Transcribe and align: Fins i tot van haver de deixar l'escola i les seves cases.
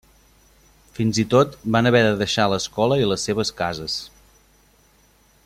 Fins 0.99 1.19
i 1.23 1.25
tot 1.33 1.53
van 1.75 1.89
haver 1.89 2.01
de 2.07 2.15
deixar 2.23 2.47
l'escola 2.55 2.99
i 3.03 3.07
les 3.11 3.27
seves 3.29 3.53
cases. 3.61 4.01